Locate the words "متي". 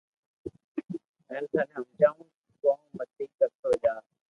2.95-3.25